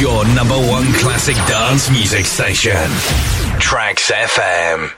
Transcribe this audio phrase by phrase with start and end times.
[0.00, 2.72] Your number one classic dance music station.
[3.60, 4.90] Trax FM.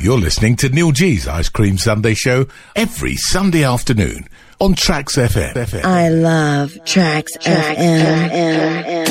[0.00, 4.26] You're listening to Neil G's Ice Cream Sundae Show every Sunday afternoon
[4.60, 5.84] on Trax FM.
[5.84, 8.30] I love Trax, Trax FM.
[8.30, 9.04] FM.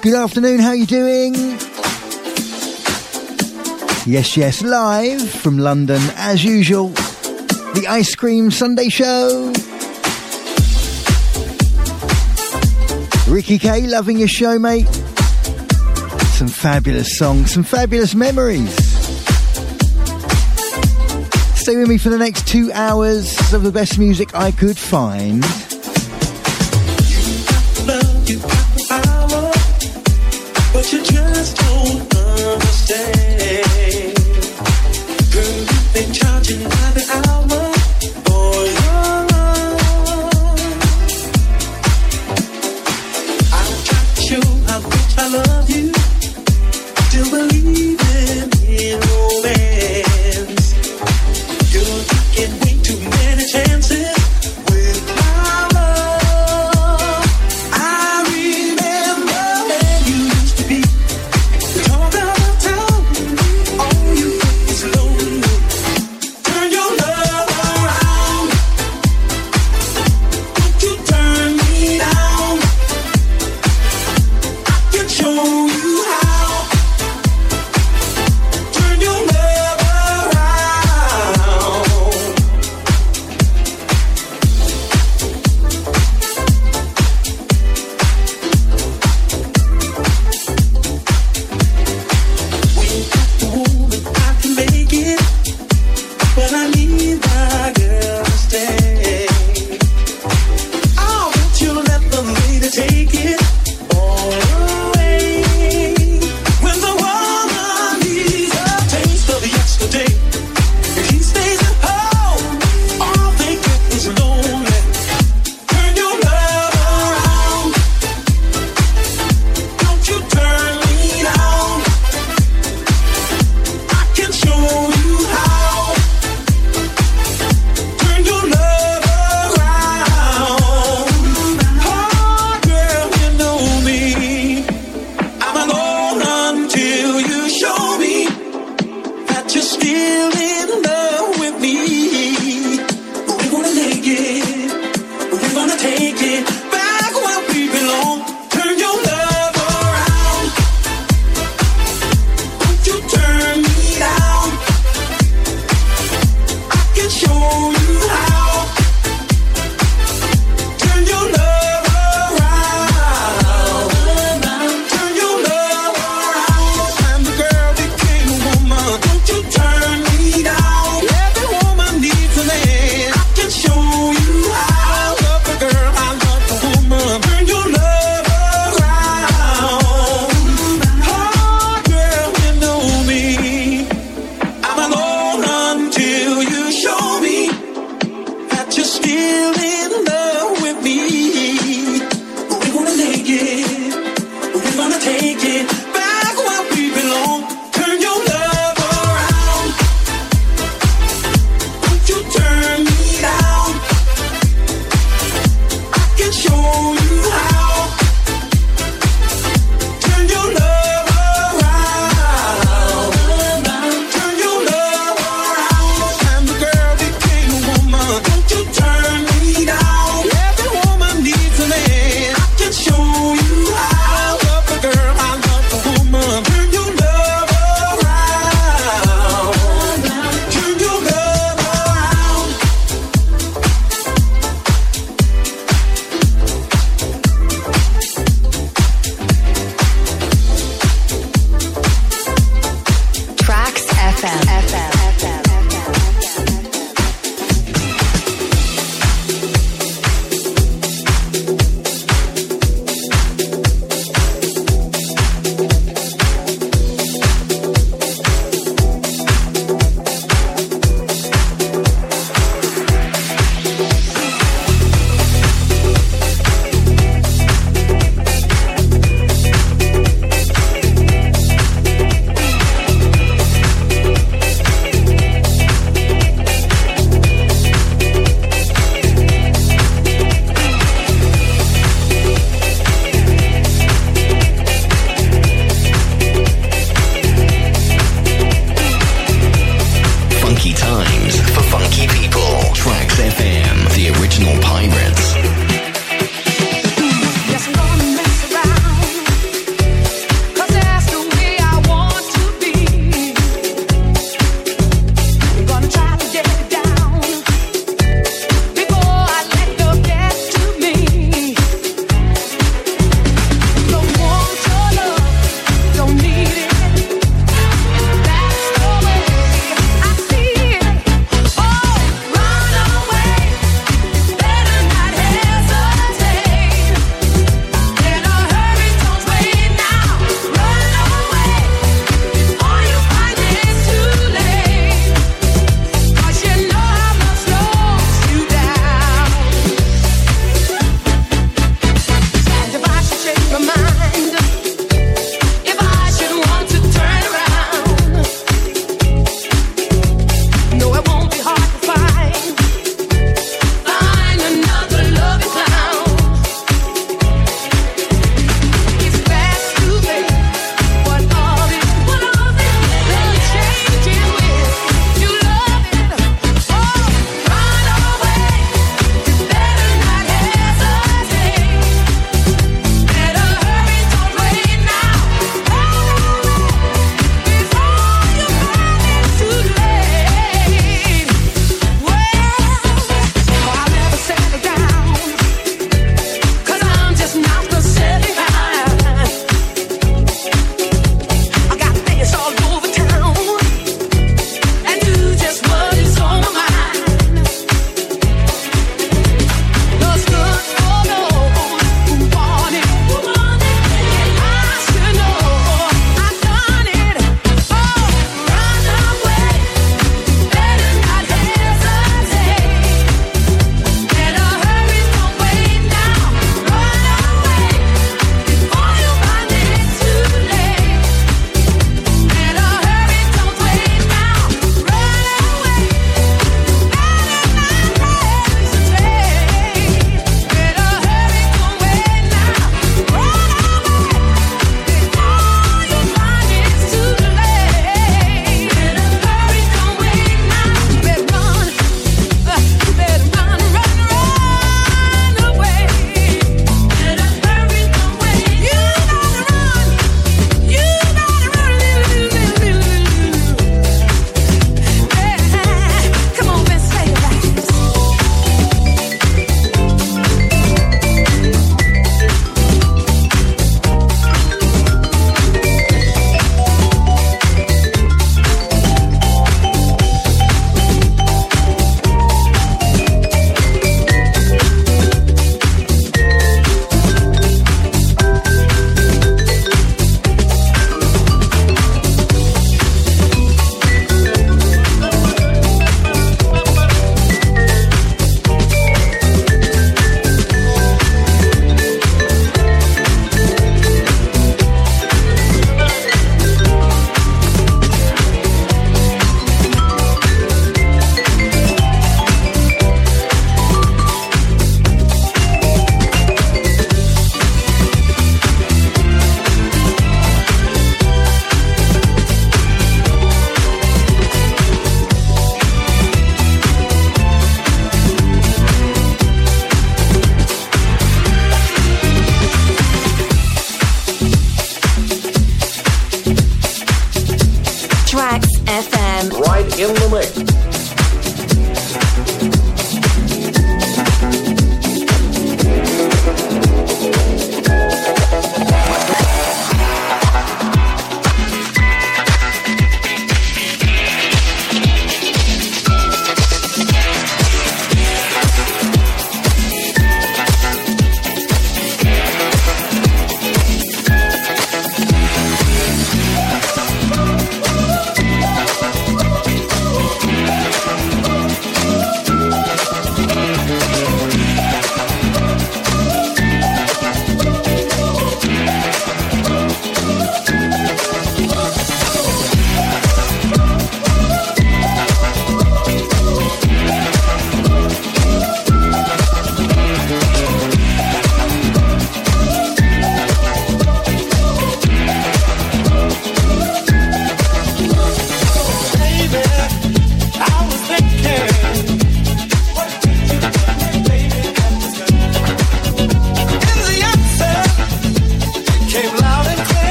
[0.00, 1.34] Good afternoon, how are you doing?
[4.06, 6.94] Yes, yes, live from London as usual.
[7.74, 9.52] The Ice Cream Sundae Show.
[13.28, 14.86] Ricky K, loving your show, mate.
[16.36, 18.72] Some fabulous songs, some fabulous memories.
[21.56, 25.44] Stay with me for the next two hours of the best music I could find.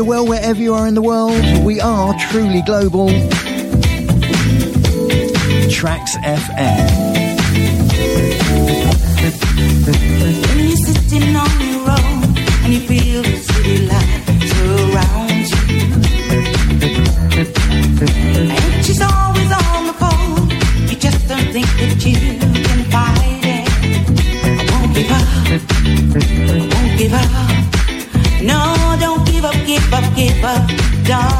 [0.00, 1.62] you're well wherever you are in the world.
[1.62, 3.08] We are truly global.
[5.68, 6.99] Trax FM.
[30.42, 30.66] never
[31.04, 31.39] done.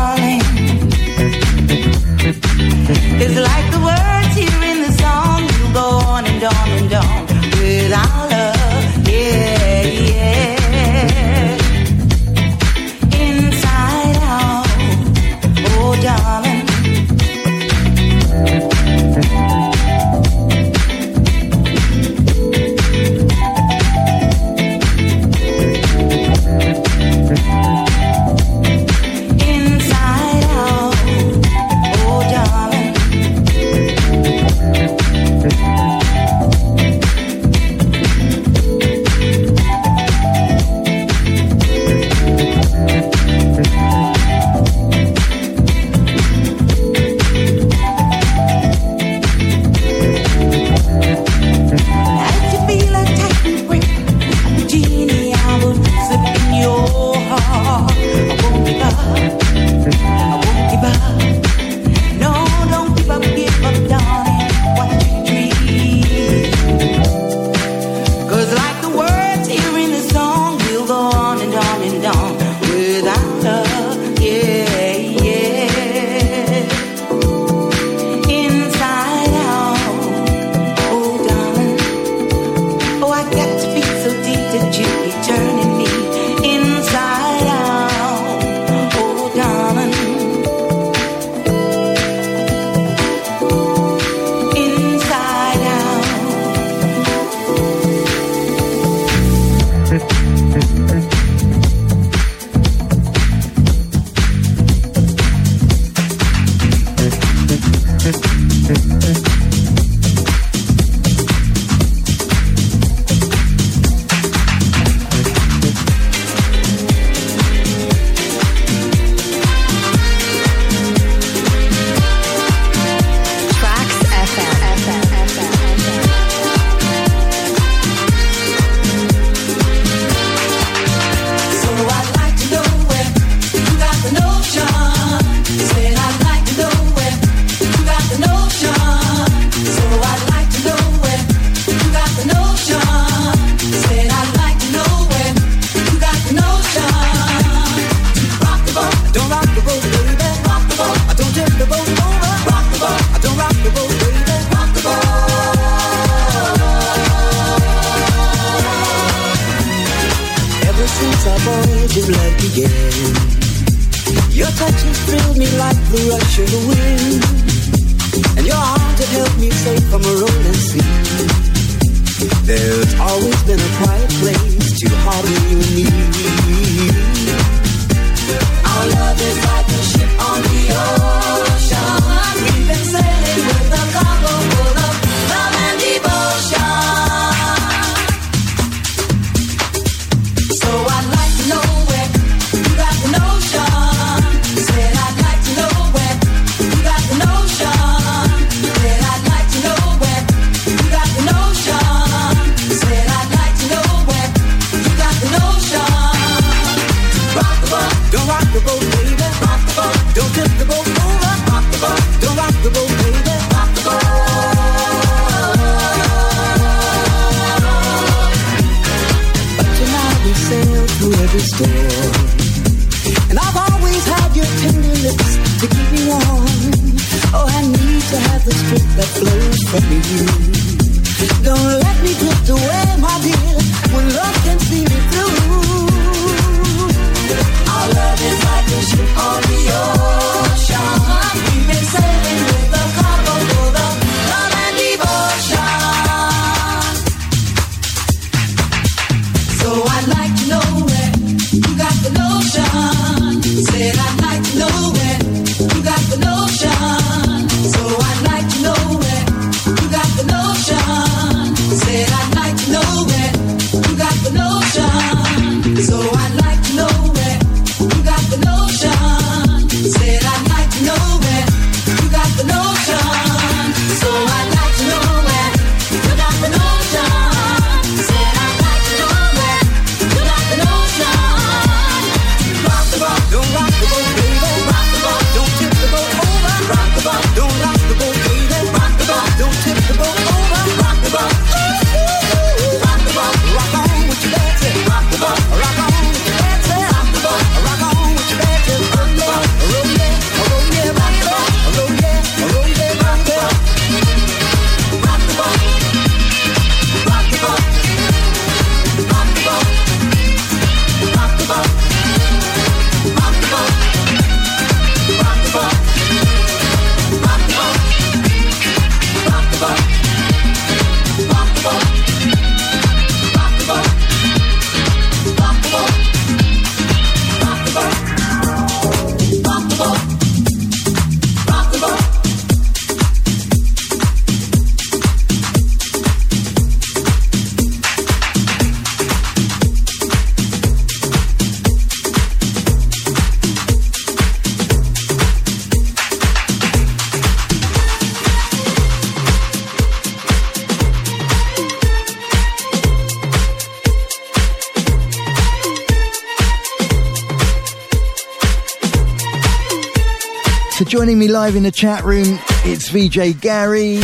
[361.47, 362.39] live in the chat room.
[362.67, 363.95] It's VJ Gary.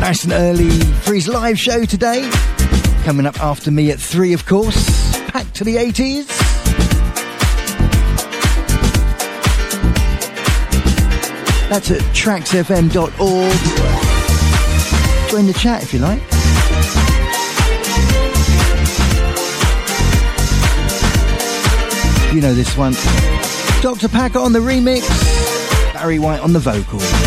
[0.00, 0.70] Nice and early
[1.02, 2.28] for his live show today.
[3.04, 5.16] Coming up after me at three, of course.
[5.32, 6.26] Back to the 80s.
[11.68, 12.90] That's at traxfm.org.
[15.30, 16.22] Join the chat if you like.
[22.34, 23.33] You know this one.
[23.84, 24.08] Dr.
[24.08, 25.02] Packer on the remix,
[25.92, 27.23] Barry White on the vocals.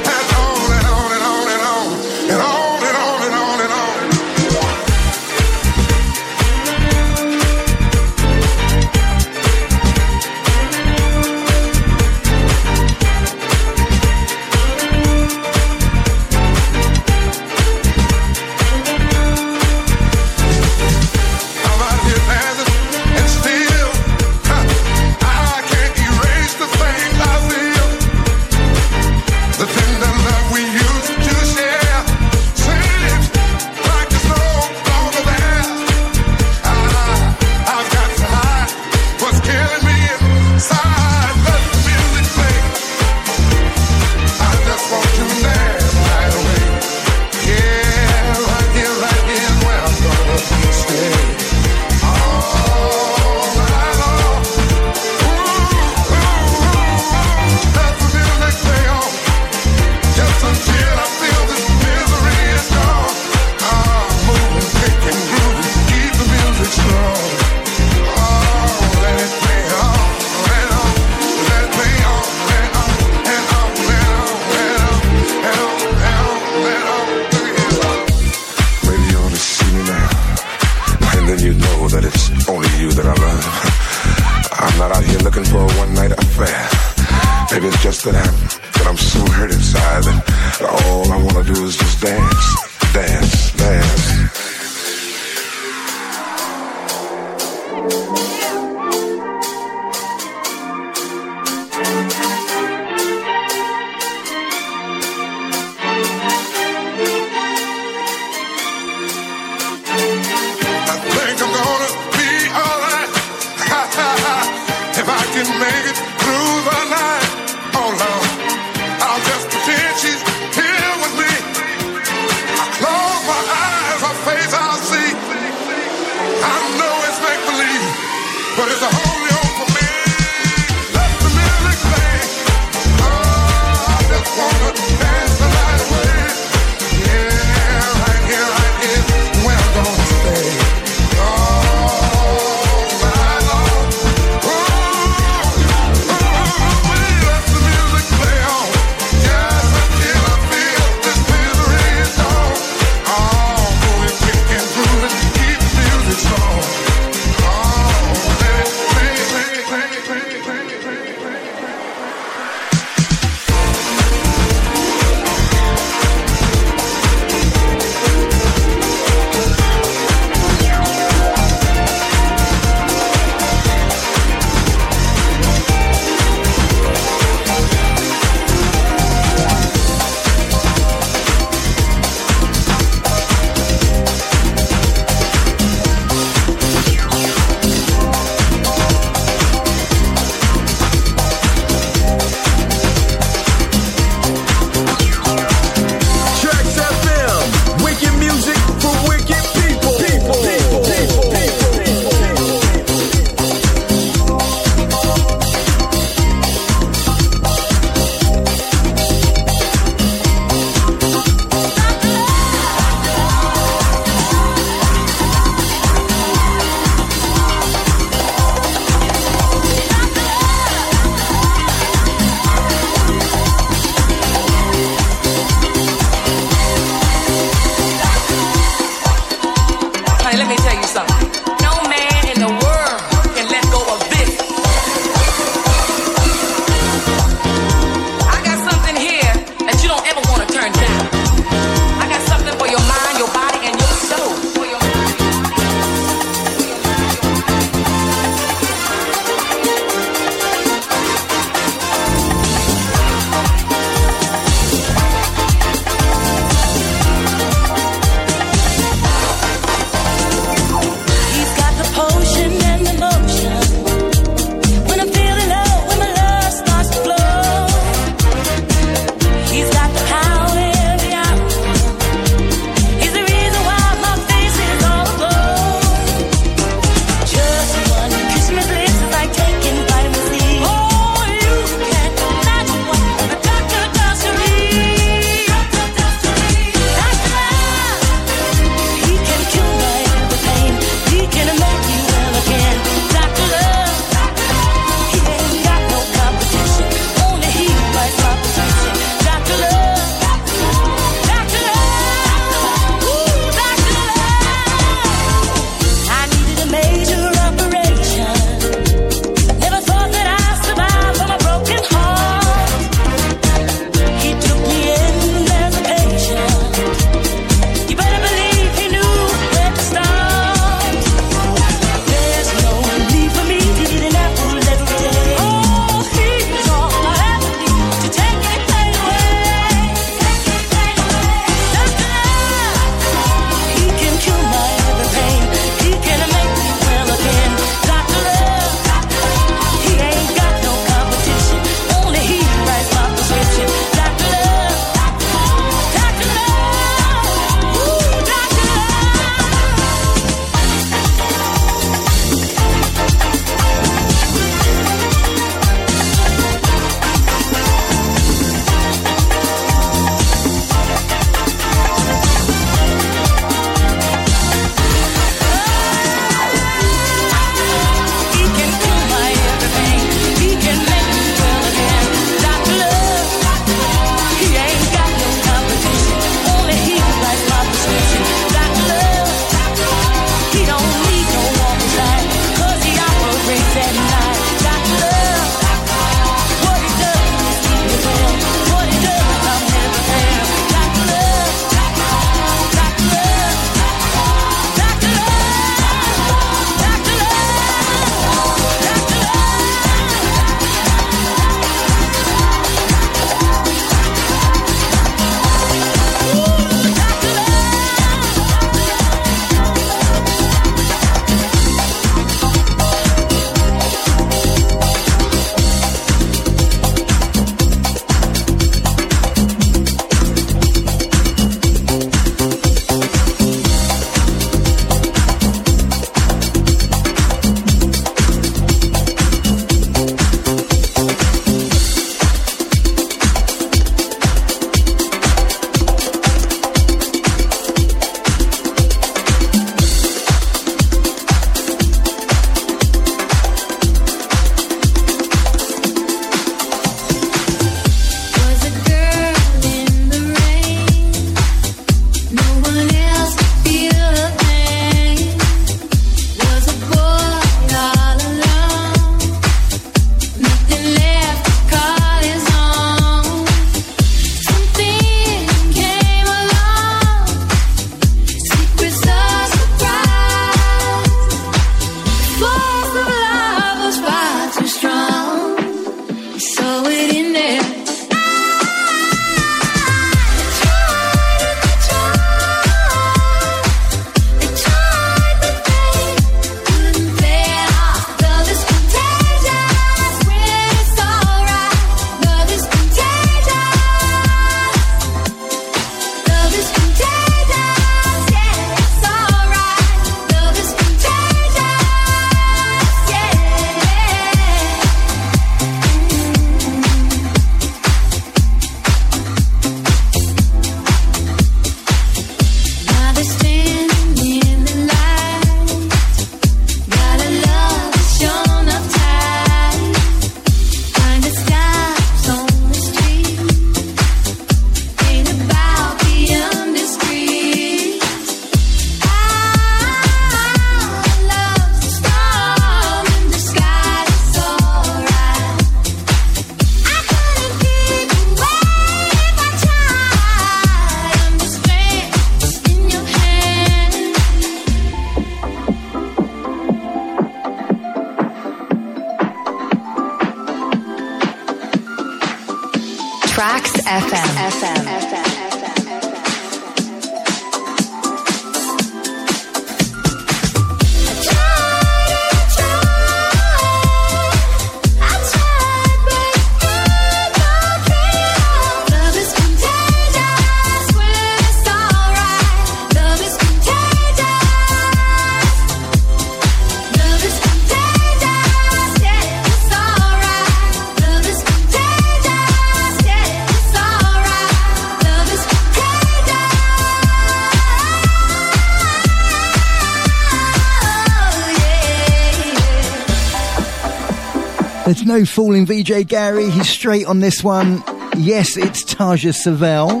[595.12, 596.48] No fooling VJ Gary.
[596.48, 597.84] He's straight on this one.
[598.16, 600.00] Yes, it's Taja Sevelle.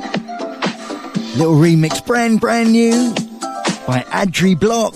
[1.36, 3.12] Little remix, brand brand new
[3.86, 4.94] by Adri Block.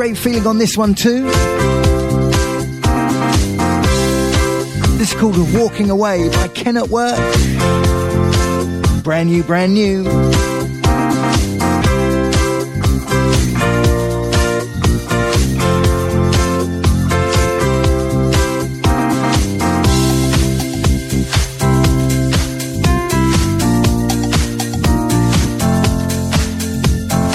[0.00, 1.24] Great feeling on this one too.
[4.96, 7.18] This is called Walking Away by Ken at Work.
[9.04, 10.04] Brand new, brand new.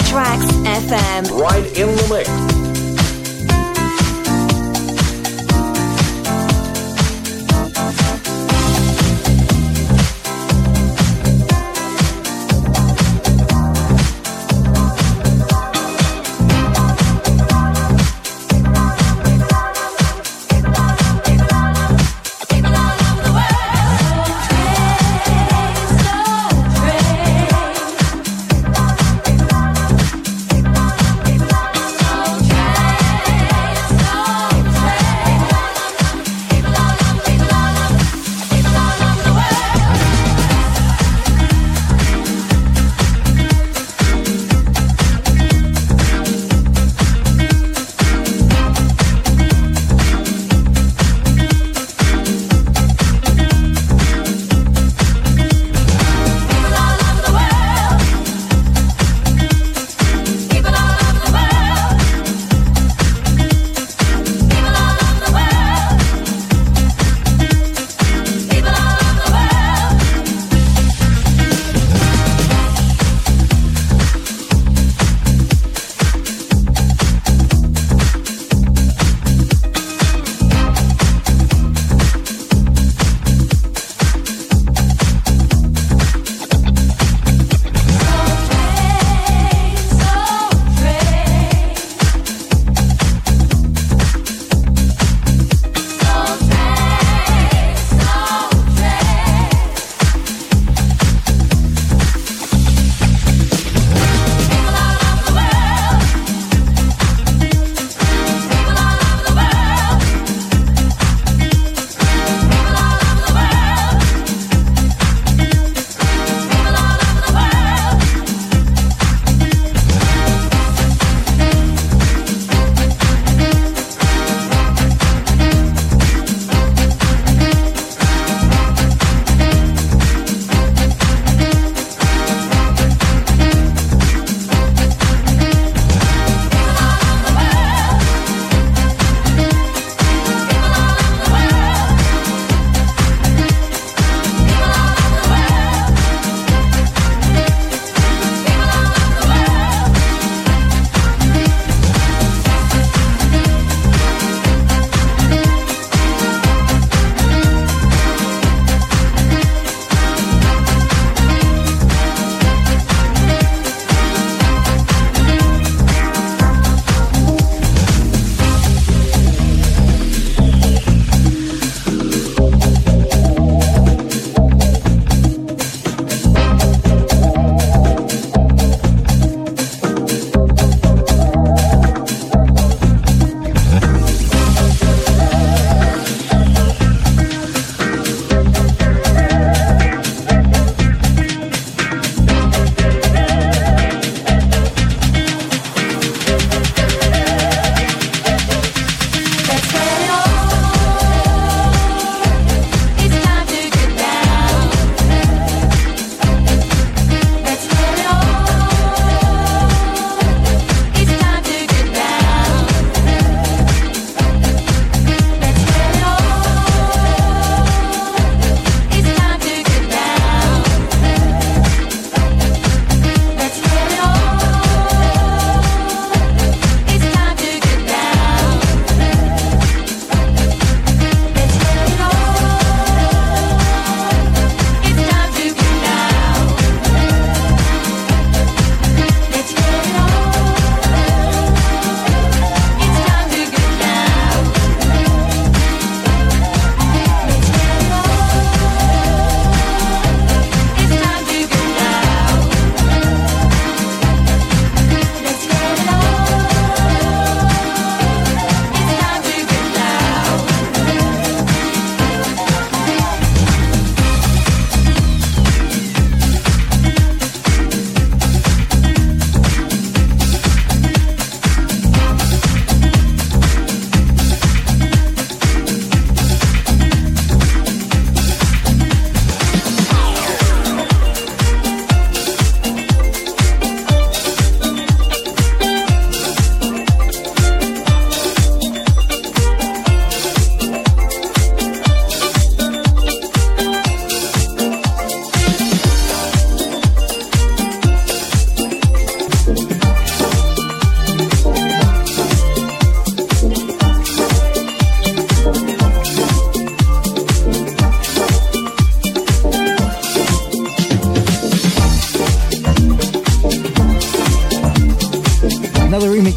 [0.10, 1.40] Trax FM.
[1.40, 2.45] Right in the mix.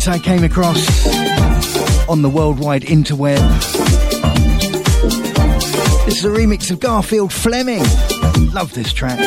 [0.07, 0.79] I came across
[2.09, 3.39] on the worldwide interweb.
[6.05, 7.83] This is a remix of Garfield Fleming.
[8.53, 9.19] Love this track.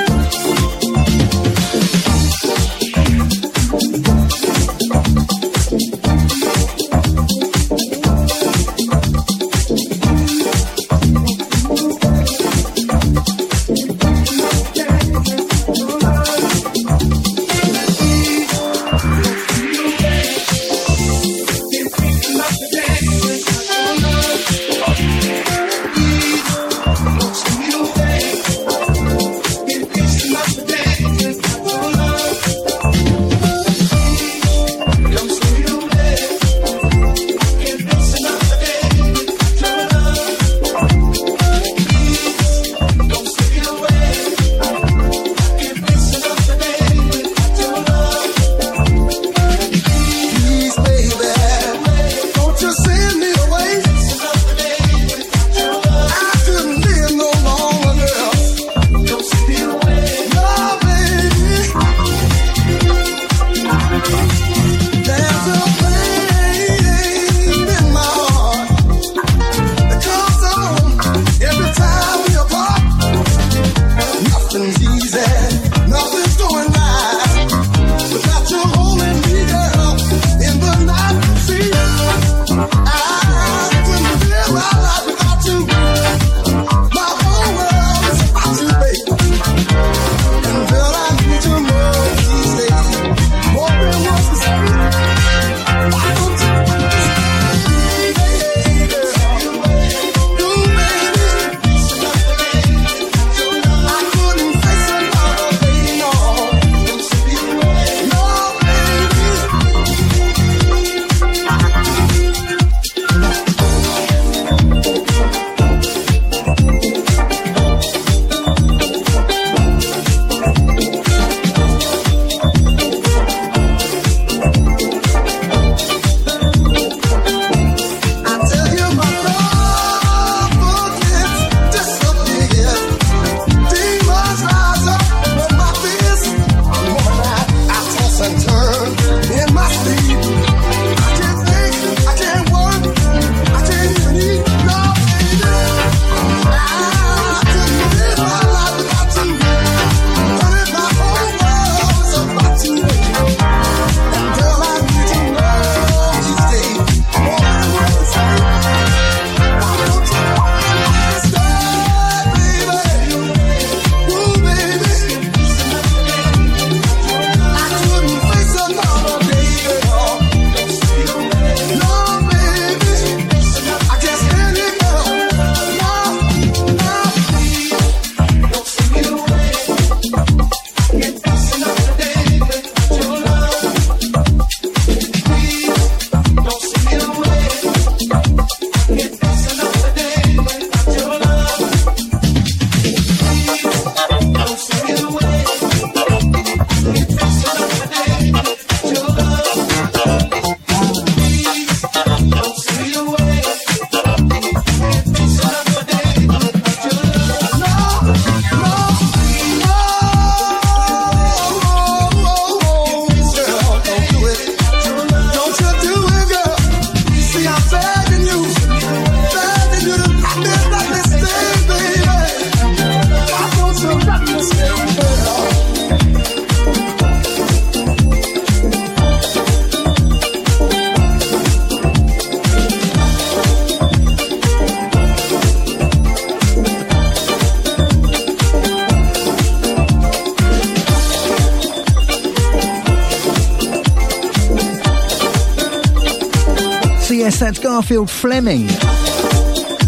[247.91, 248.67] Phil Fleming.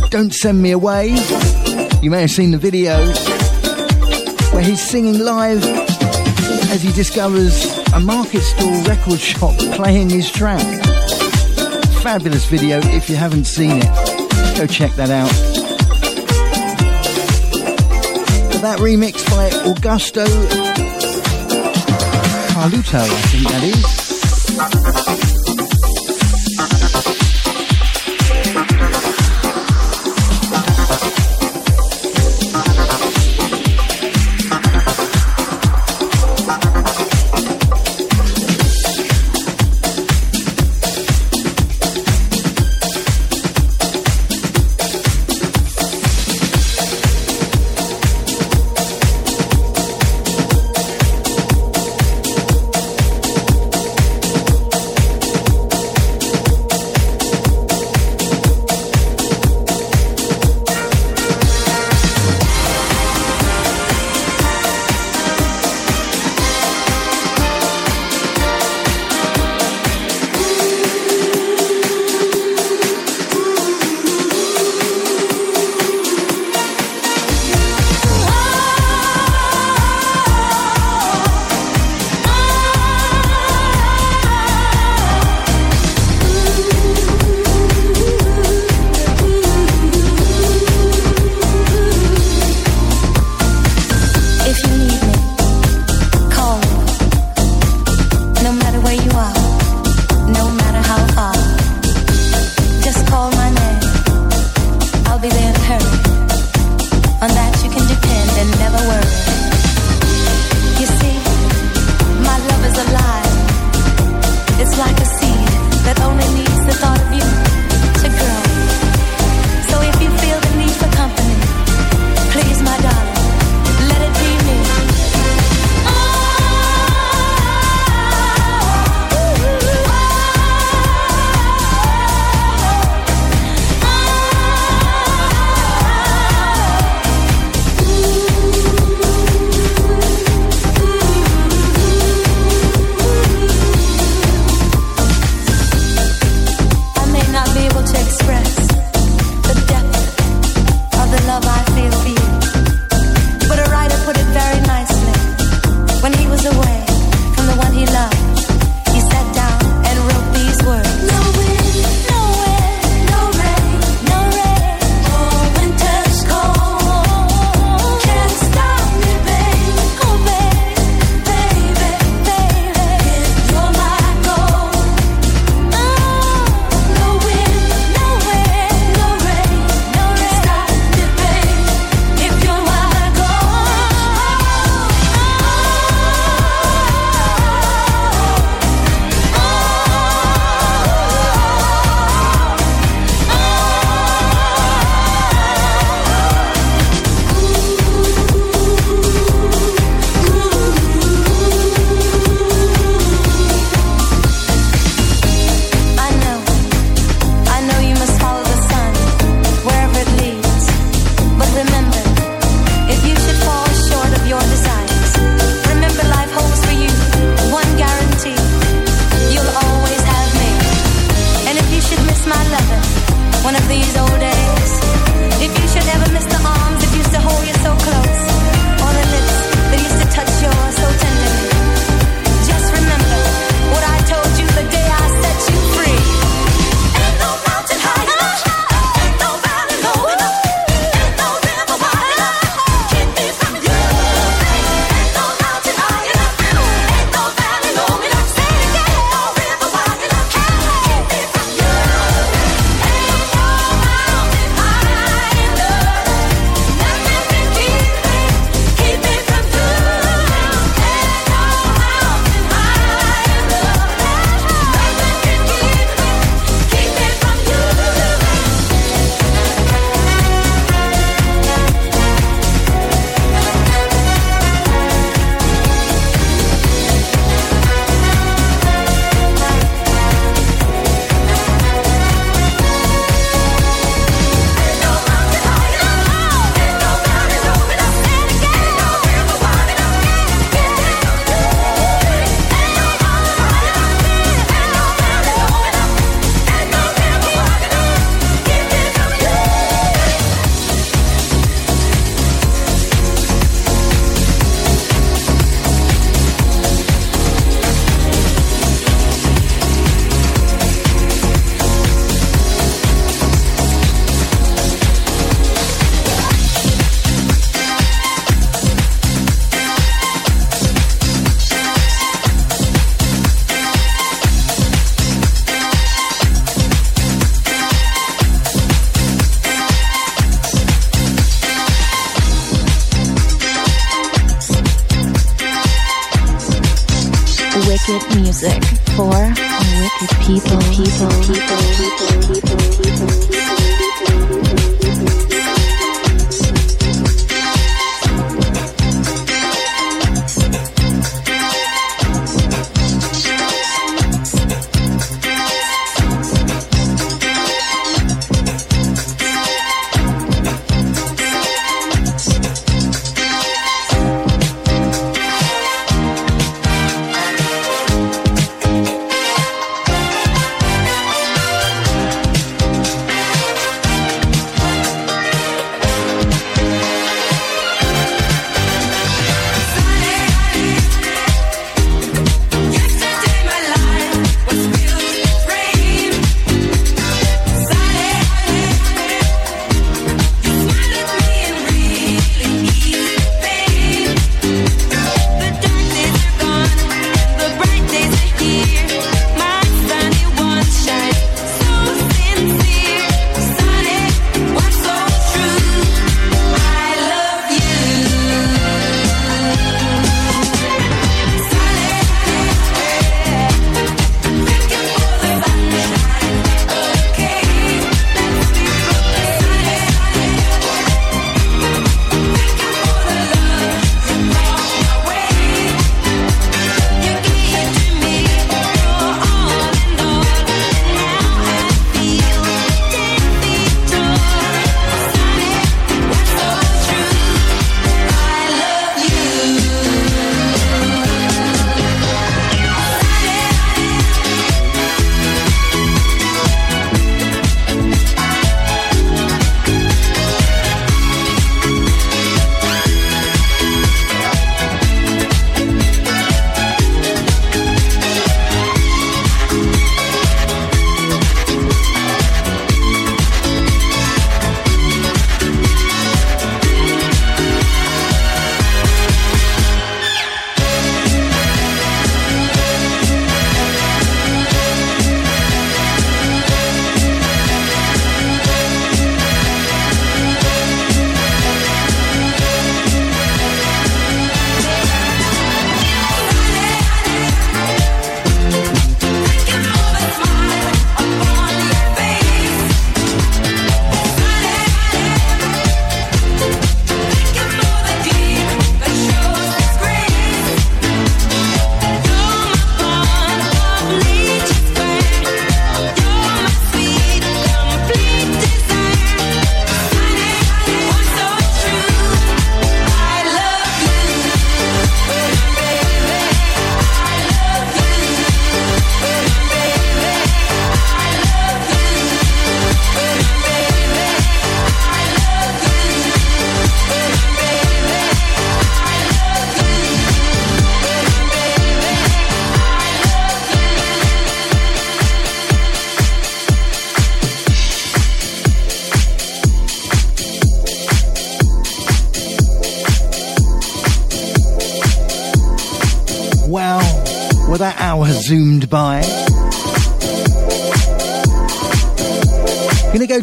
[0.09, 1.15] Don't Send Me Away.
[2.01, 2.97] You may have seen the video
[4.51, 5.63] where he's singing live
[6.69, 10.59] as he discovers a market stall record shop playing his track.
[12.01, 12.79] Fabulous video.
[12.87, 15.31] If you haven't seen it, go check that out.
[18.61, 20.25] That remix by Augusto
[22.51, 24.02] Carluto, I think that is.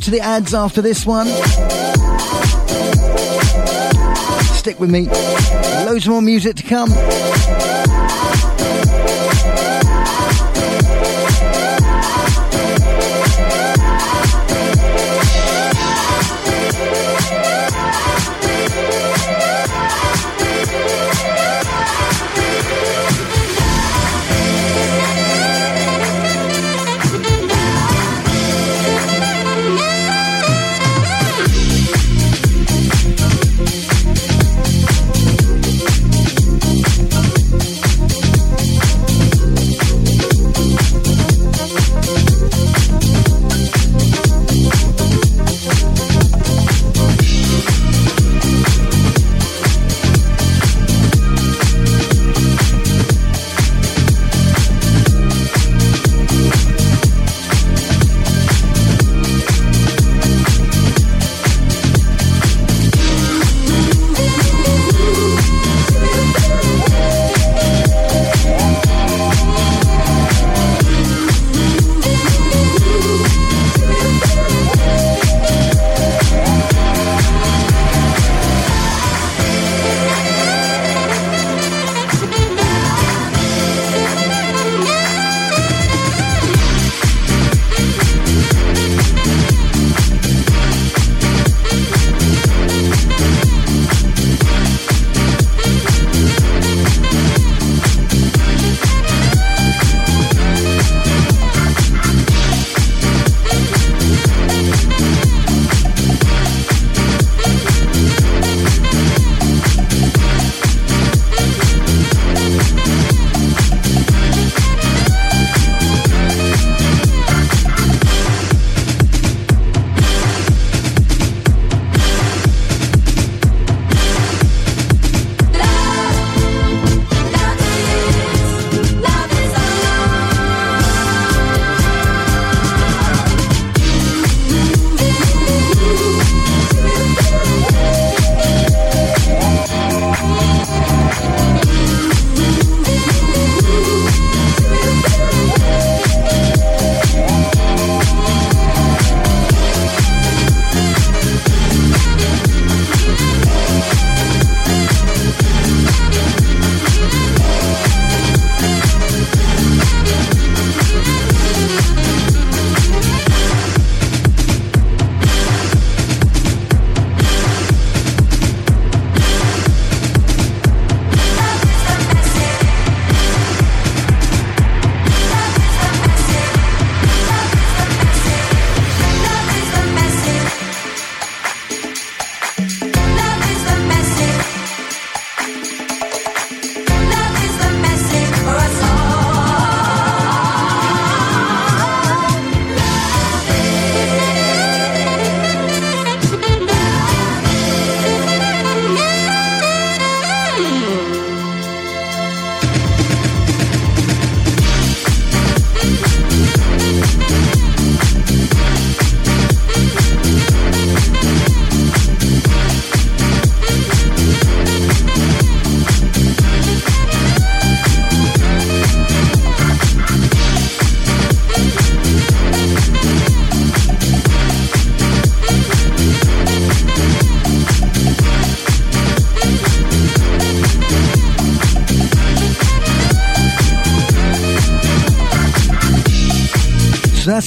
[0.02, 1.26] To the ads after this one.
[4.56, 5.08] Stick with me.
[5.86, 6.90] Loads more music to come.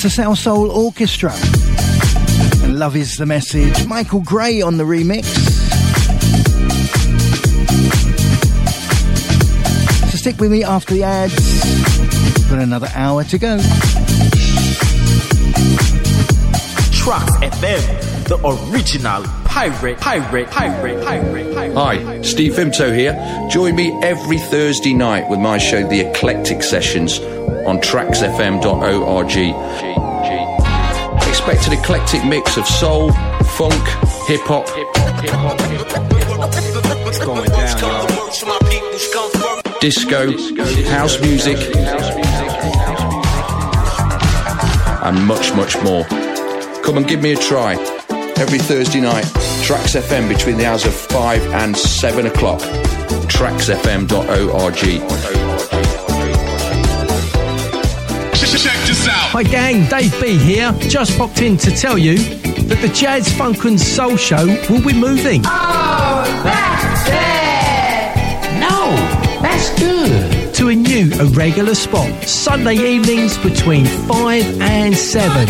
[0.03, 1.31] So that's the Salsoul Orchestra.
[2.65, 3.87] And love is the message.
[3.87, 5.23] Michael Gray on the remix.
[10.11, 12.49] So stick with me after the ads.
[12.49, 13.57] Got another hour to go.
[16.91, 18.35] Trax FM, the
[18.73, 21.75] original pirate, pirate, pirate, pirate, pirate.
[21.75, 23.13] Hi, Steve Vimto here.
[23.49, 27.19] Join me every Thursday night with my show, The Eclectic Sessions,
[27.67, 29.35] on traxfm.org.
[31.27, 33.11] Expect an eclectic mix of soul,
[33.57, 33.83] funk,
[34.27, 34.65] hip hop,
[39.81, 40.31] disco,
[40.89, 41.57] house music,
[45.03, 46.03] and much, much more.
[46.83, 47.73] Come and give me a try.
[48.37, 49.25] Every Thursday night,
[49.63, 52.59] Trax FM between the hours of 5 and 7 o'clock.
[53.29, 55.32] traxfm.org.
[58.63, 59.31] Check this out.
[59.31, 60.71] Hi gang, Dave B here.
[60.79, 64.93] Just popped in to tell you that the Jazz Funk and Soul Show will be
[64.93, 65.41] moving.
[65.45, 68.59] Oh, that's it!
[68.61, 68.95] No,
[69.41, 70.53] that's good.
[70.53, 75.45] To a new irregular spot, Sunday evenings between 5 and 7.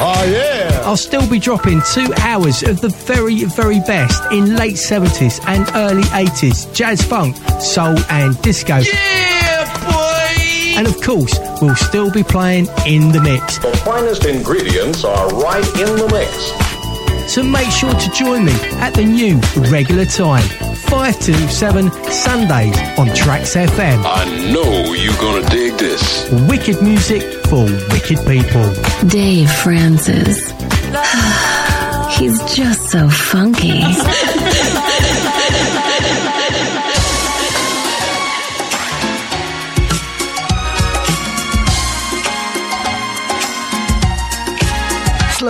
[0.00, 0.80] Oh, yeah.
[0.86, 5.68] I'll still be dropping two hours of the very, very best in late 70s and
[5.74, 8.78] early 80s jazz funk, soul, and disco.
[8.78, 10.78] Yeah, boy.
[10.78, 13.58] And of course, we'll still be playing in the mix.
[13.58, 17.32] The finest ingredients are right in the mix.
[17.32, 19.38] So make sure to join me at the new
[19.70, 20.48] regular time,
[20.88, 24.02] 5 to 7 Sundays on Trax FM.
[24.04, 26.30] I know you're gonna dig this.
[26.48, 28.72] Wicked music for wicked people.
[29.08, 30.50] Dave Francis.
[32.18, 33.82] He's just so funky.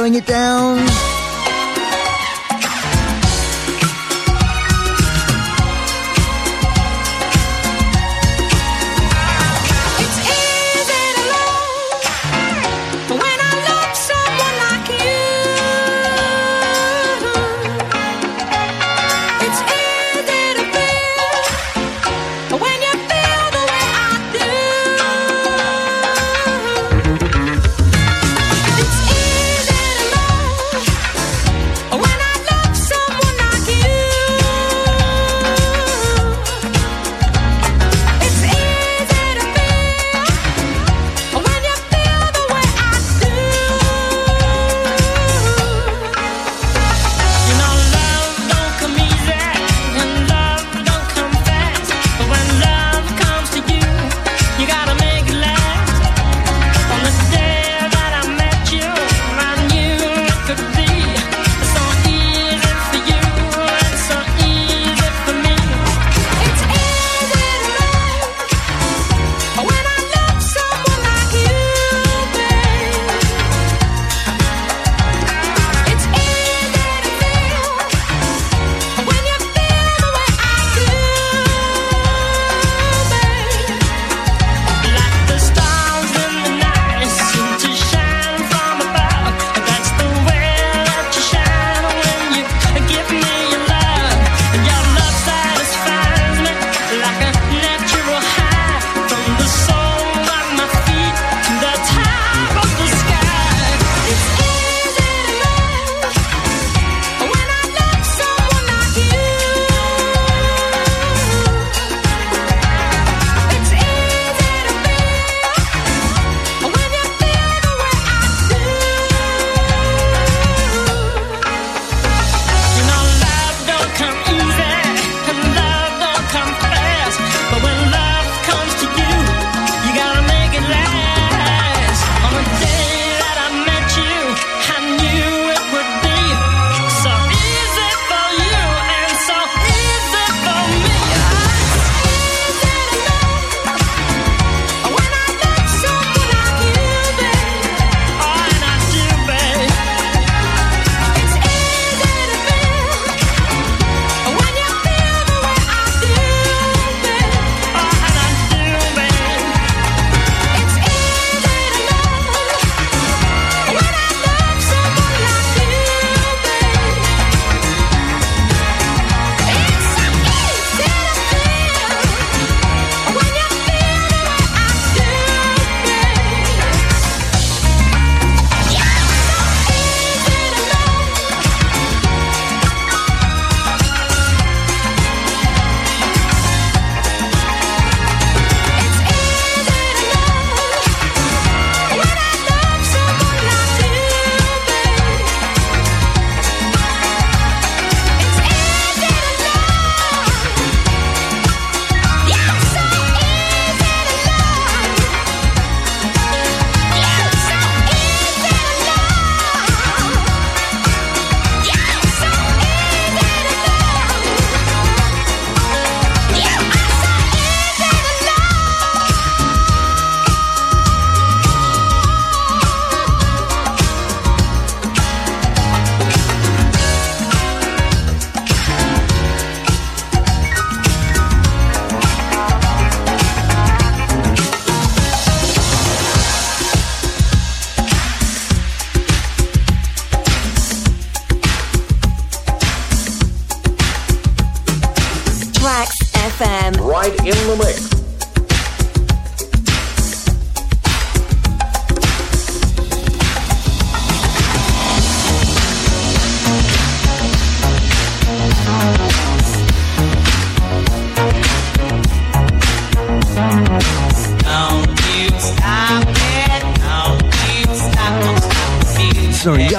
[0.08, 1.07] Slowing it down.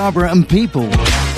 [0.10, 1.29] Yarbrough and people.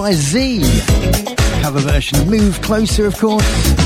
[0.00, 0.62] By Z.
[1.60, 3.79] Cover version Move Closer, of course.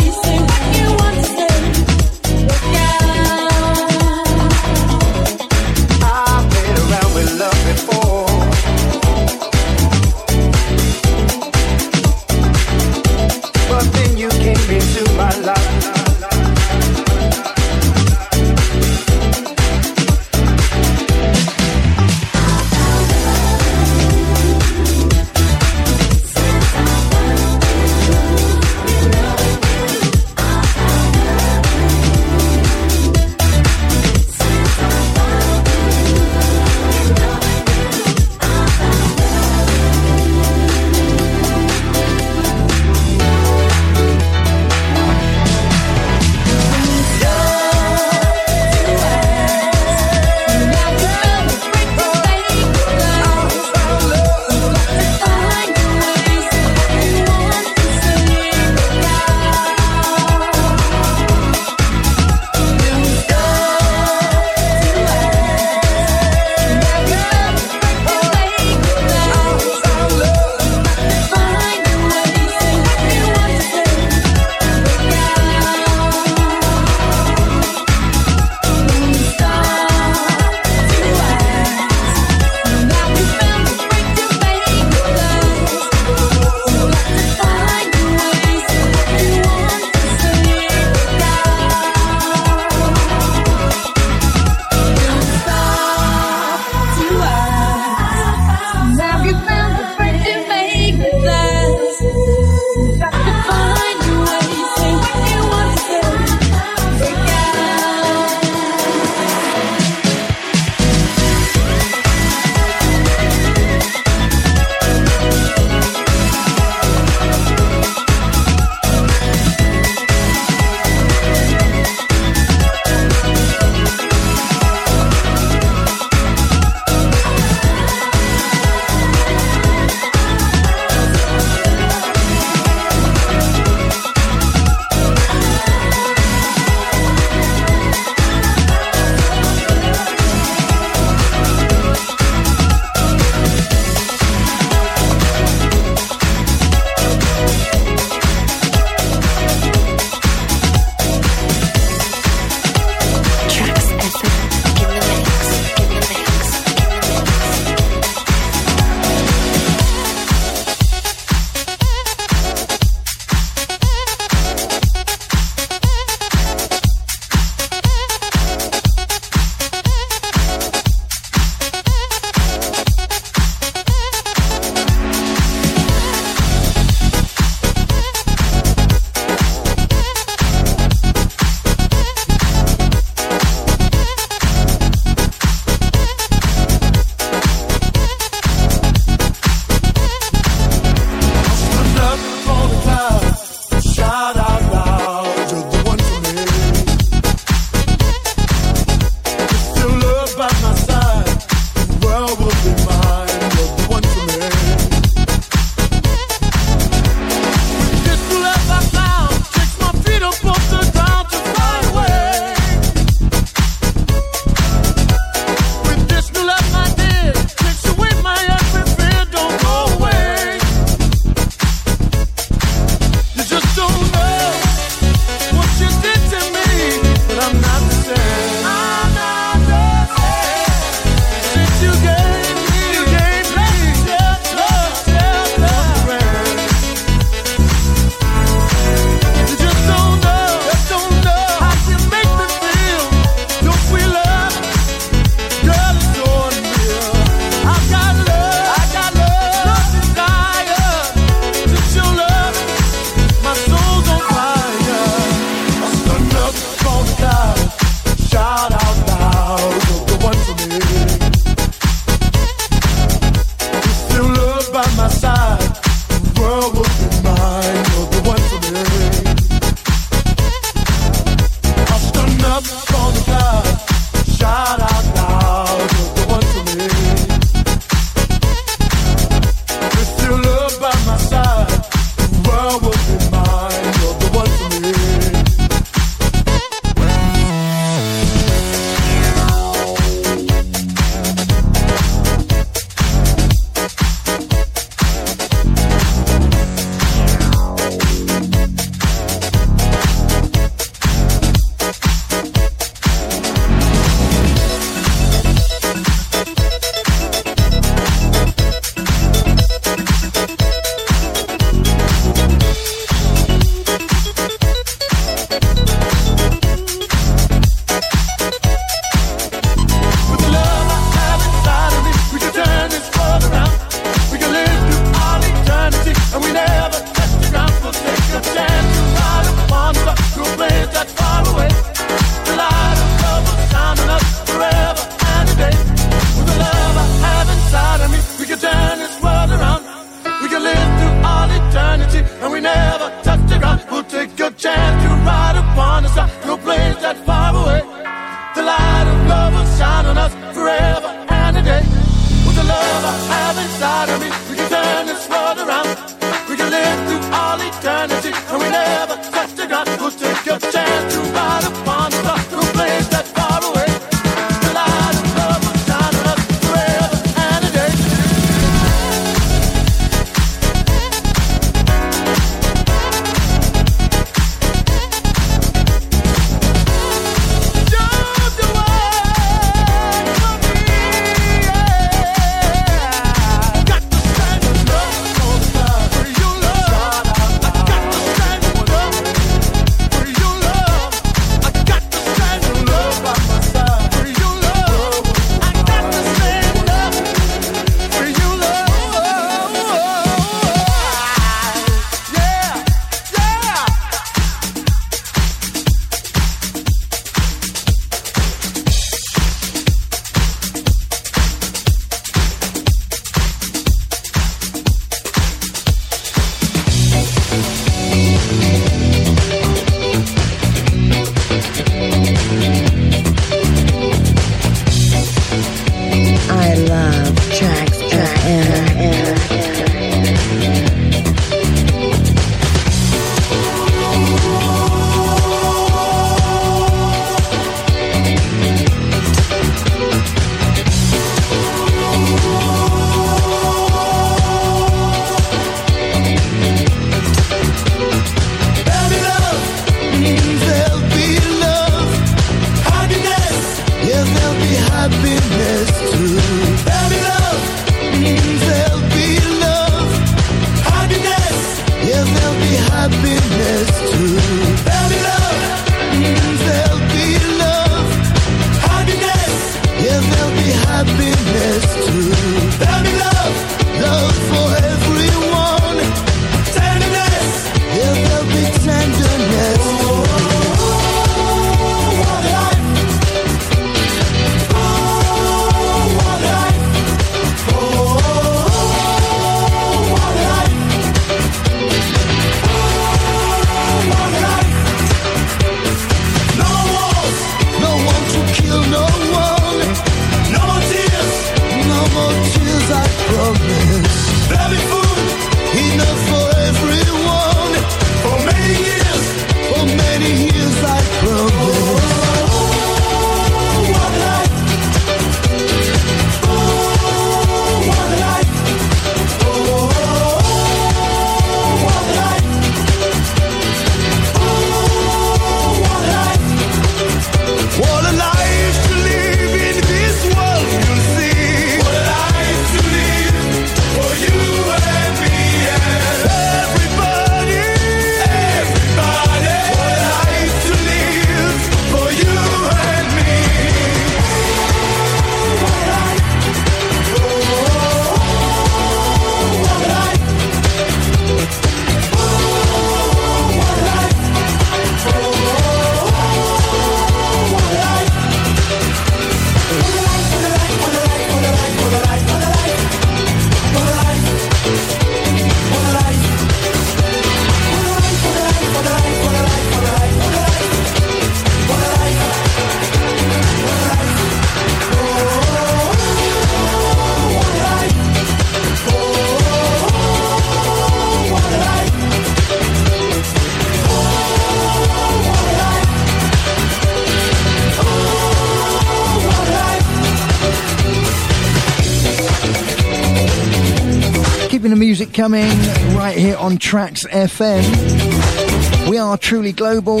[595.24, 595.58] coming
[595.96, 598.90] right here on Trax FM.
[598.90, 600.00] We are truly global,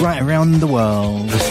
[0.00, 1.47] right around the world.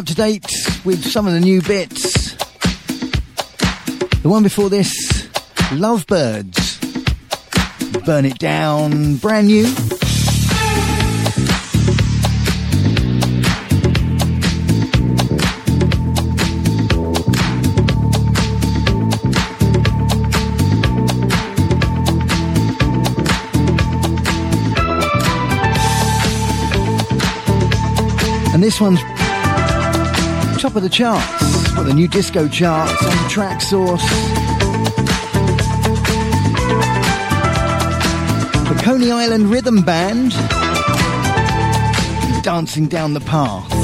[0.00, 2.32] Up to date with some of the new bits.
[4.22, 5.28] The one before this,
[5.72, 6.78] Lovebirds.
[8.06, 9.66] Burn It Down, brand new.
[28.54, 29.00] And this one's
[30.70, 31.72] top of the charts.
[31.74, 34.06] Got the new disco charts on Traxsource.
[38.68, 40.30] The Coney Island Rhythm Band.
[42.44, 43.79] Dancing down the path.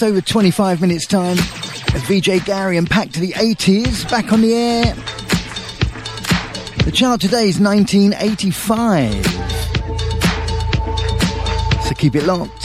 [0.00, 1.36] Just over 25 minutes' time,
[1.94, 4.94] as VJ Gary and Pack to the 80s back on the air.
[6.84, 9.26] The chart today is 1985.
[11.84, 12.59] So keep it locked.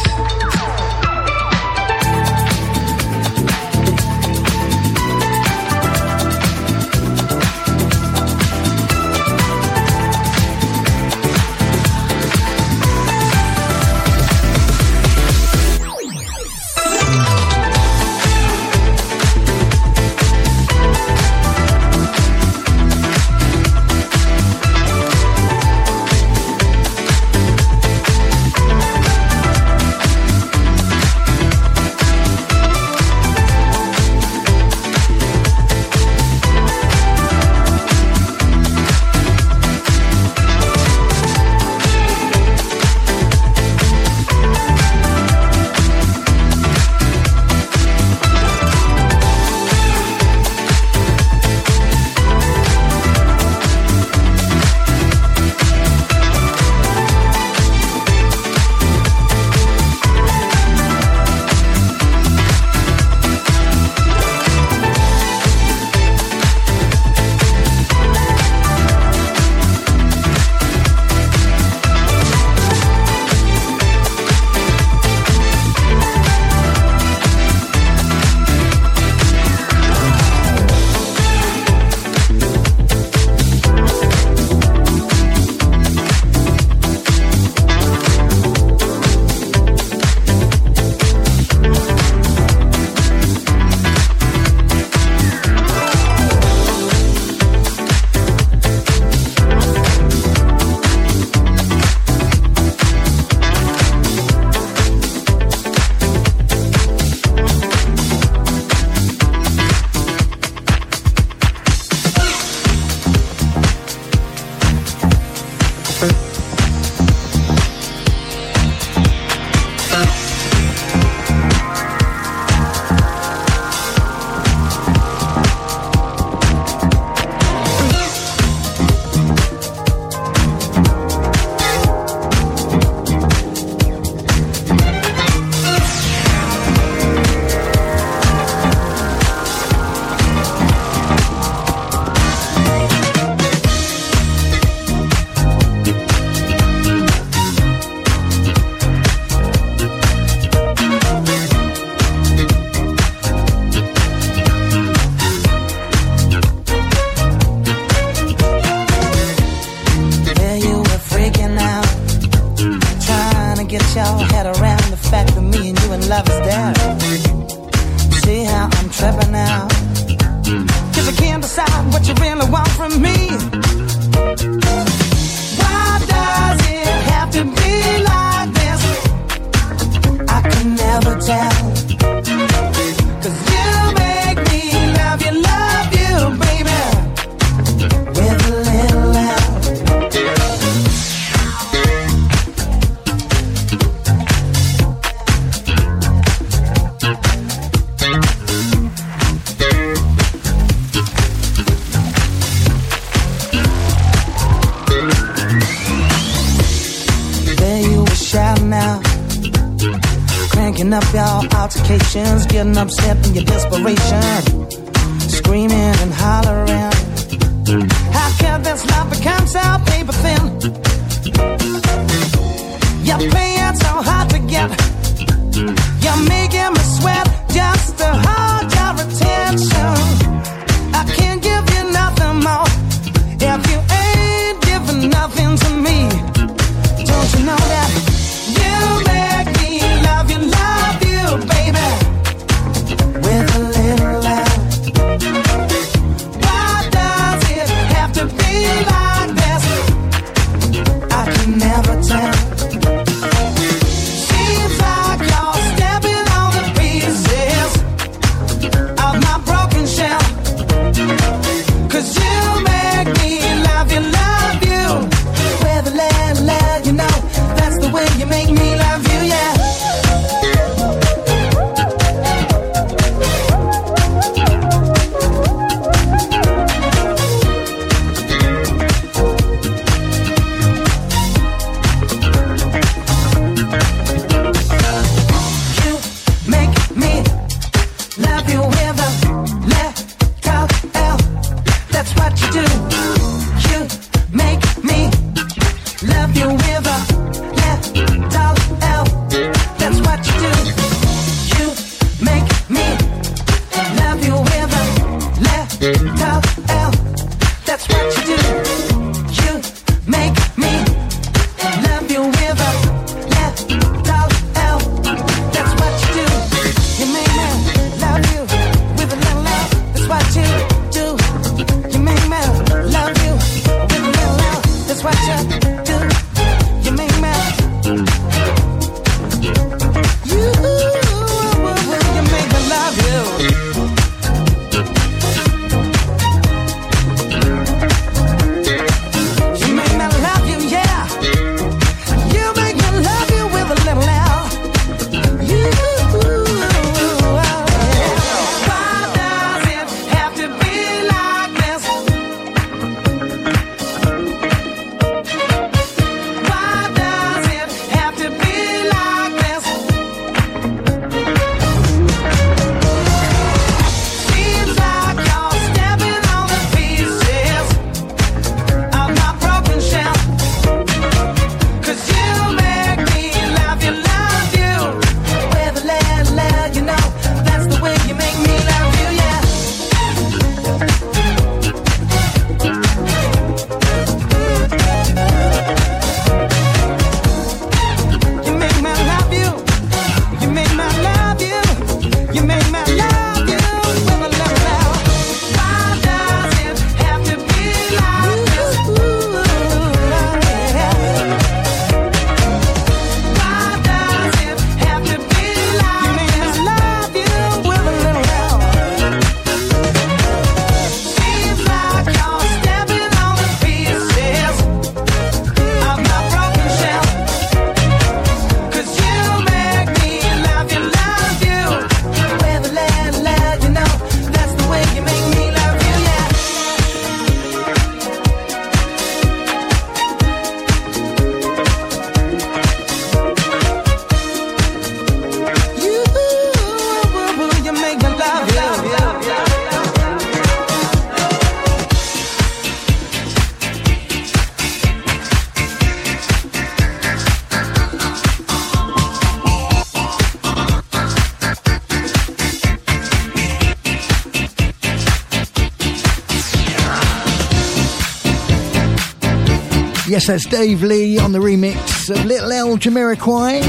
[460.27, 463.61] yes, that's Dave Lee on the remix of Little L Jamiroquai.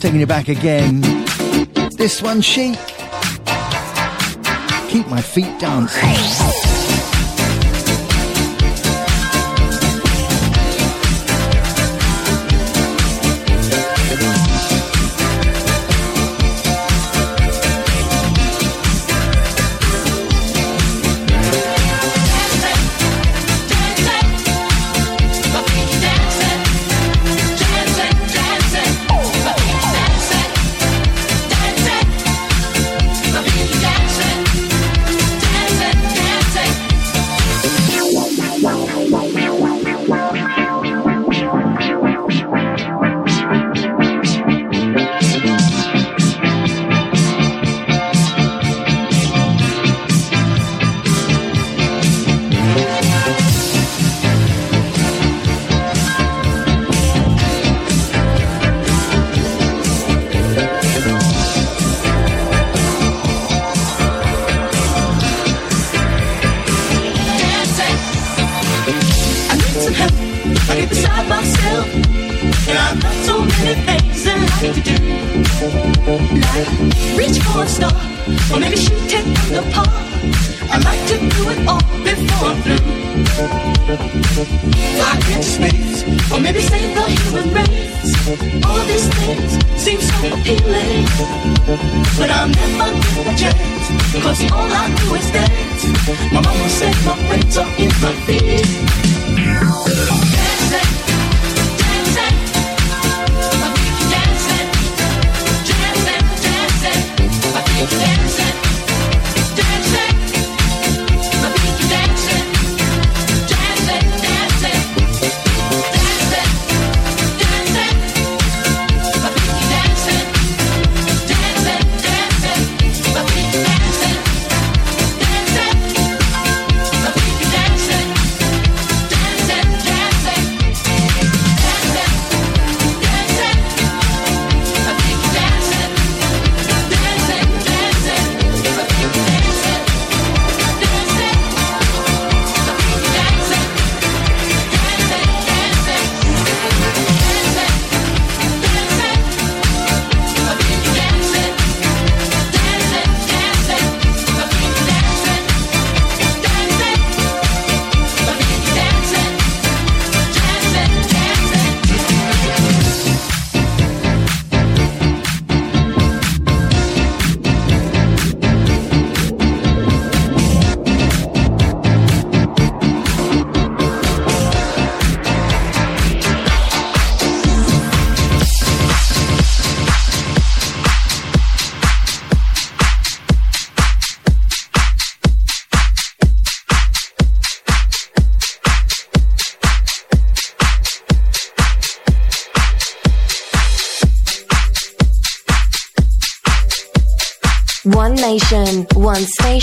[0.00, 1.00] Taking you back again.
[1.96, 2.78] This one, Chic.
[4.88, 6.65] Keep my feet dancing.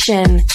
[0.06, 0.53] Connection.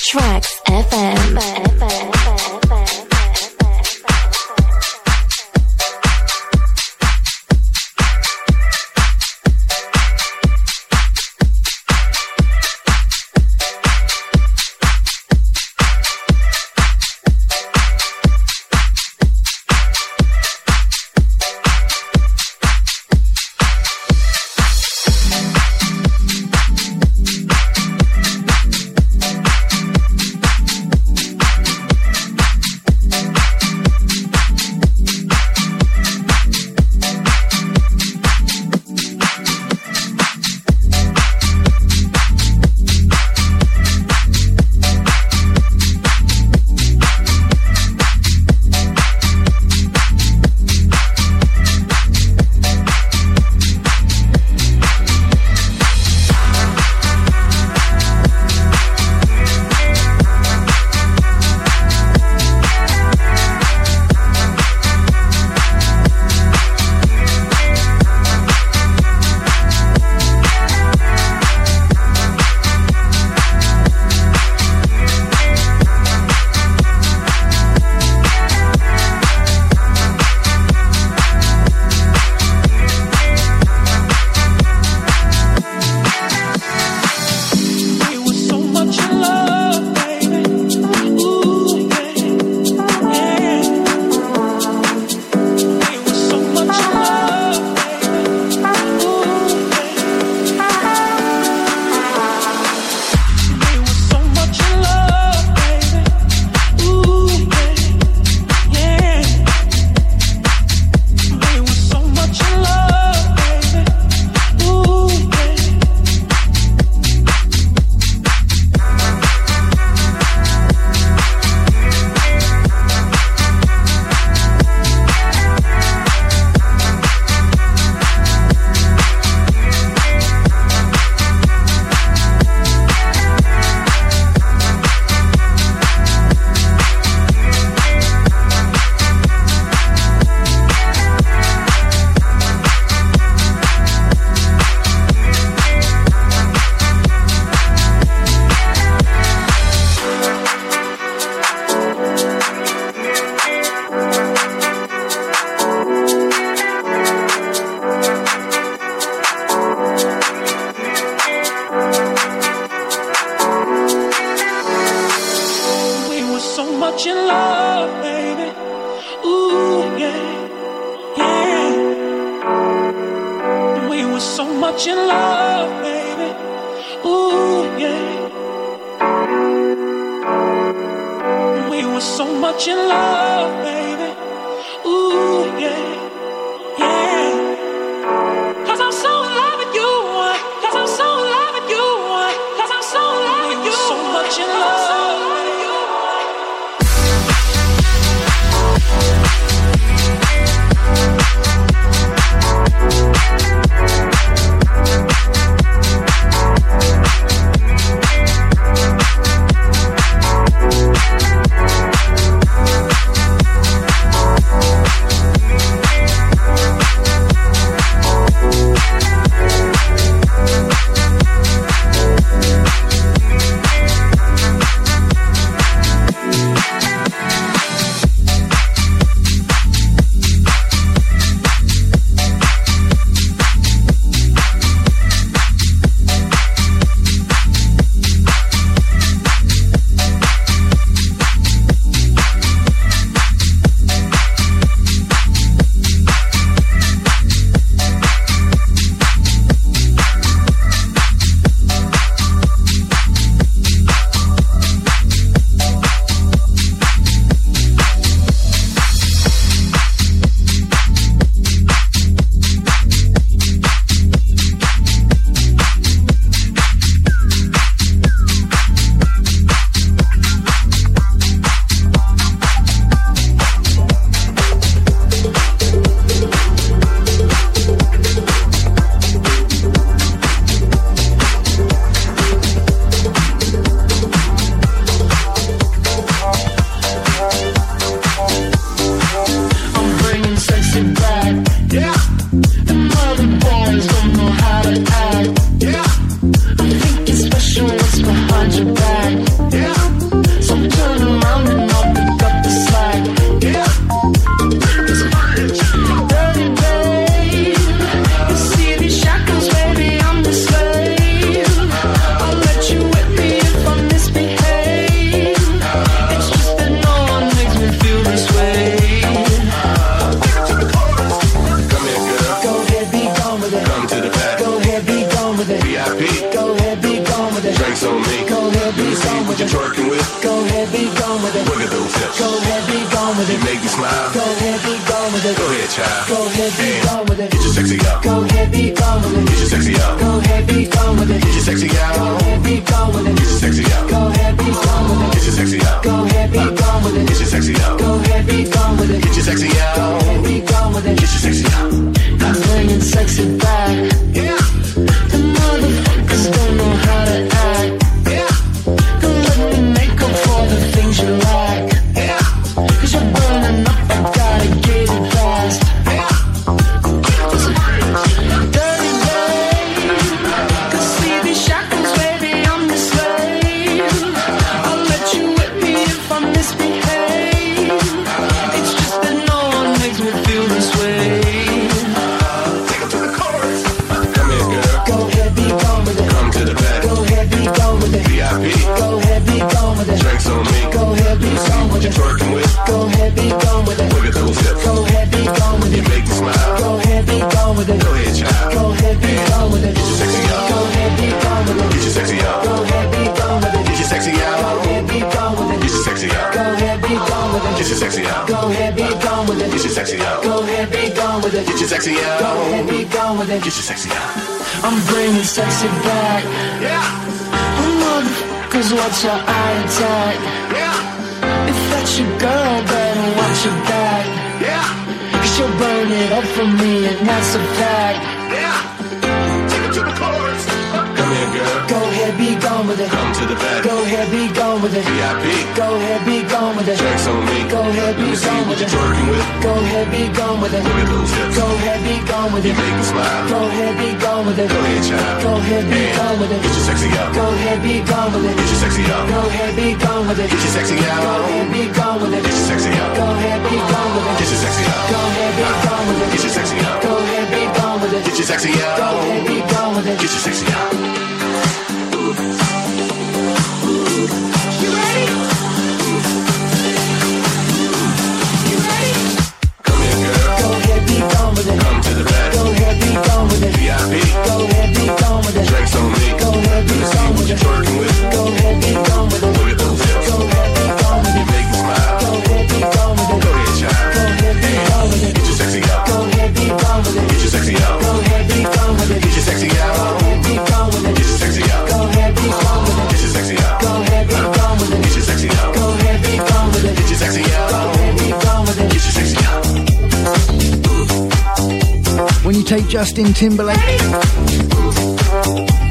[502.68, 503.58] Justin Timberlake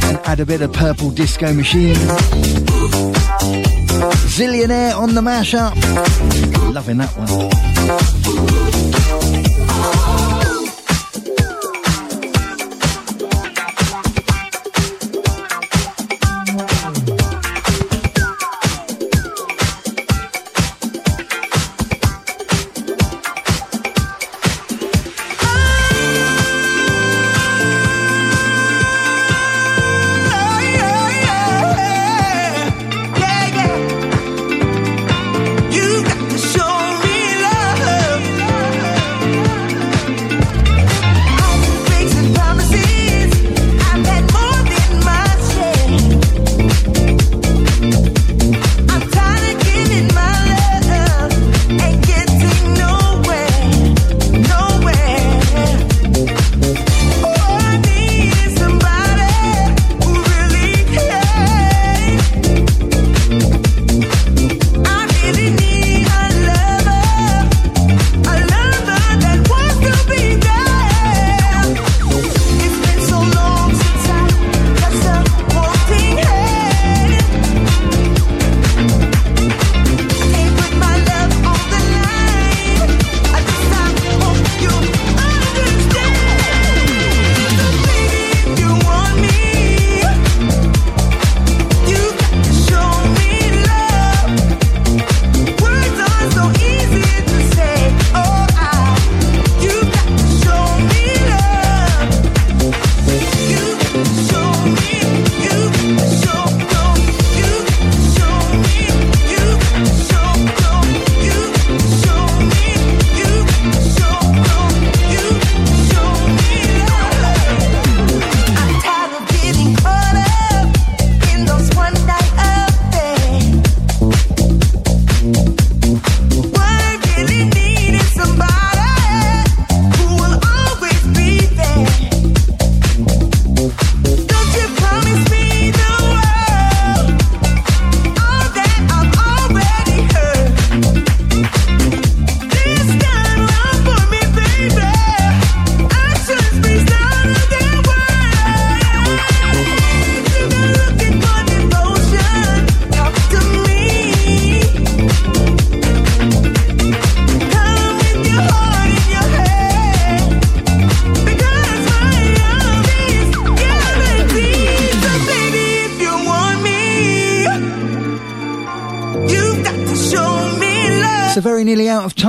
[0.04, 1.96] and add a bit of purple disco machine.
[4.34, 5.76] Zillionaire on the mashup.
[6.74, 8.77] Loving that one.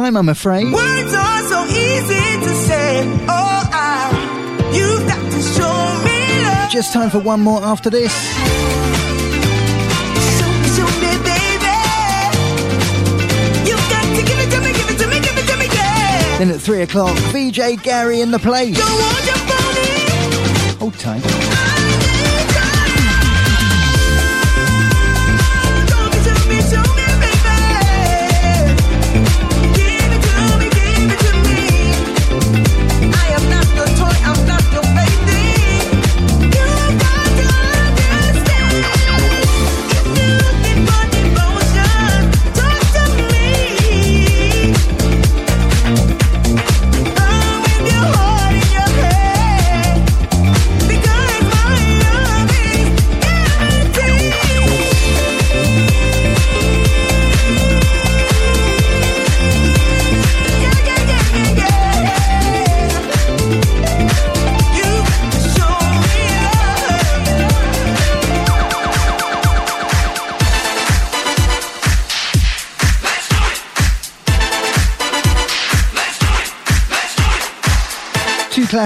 [0.09, 0.72] Time, I'm afraid.
[0.72, 3.02] Words are so easy to say.
[3.28, 6.70] Oh, I, you've got to show me love.
[6.70, 8.12] Just time for one more after this.
[10.76, 11.76] Show me, baby.
[13.68, 15.66] You've got to give it to me, give it to me, give it to me,
[15.66, 16.39] yeah.
[16.39, 18.78] Then at three o'clock, VJ Gary in the place.
[18.78, 20.78] Don't want your body.
[20.78, 21.67] Hold tight.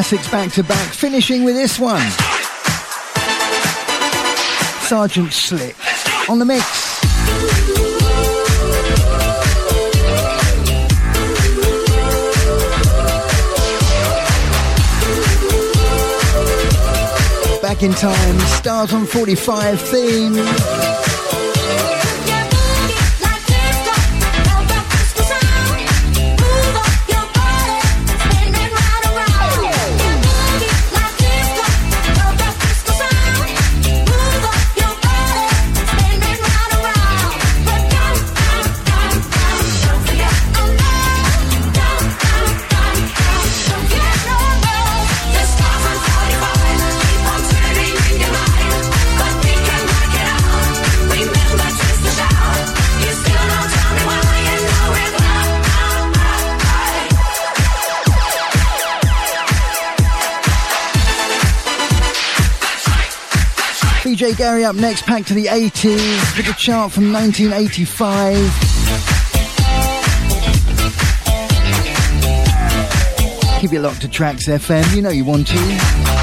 [0.02, 2.00] Classics back to back, finishing with this one.
[4.88, 5.76] Sergeant Slick
[6.28, 6.64] on the mix.
[17.62, 21.01] Back in time, stars on 45 theme.
[64.22, 68.36] DJ Gary up next, back to the 80s with a chart from 1985.
[73.60, 76.21] Keep it locked to Trax FM, you know you want to.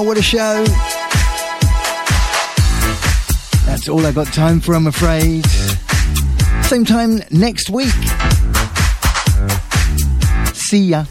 [0.00, 0.64] Wow, what a show!
[3.66, 5.44] That's all I got time for, I'm afraid.
[6.62, 7.92] Same time next week.
[10.54, 11.04] See ya.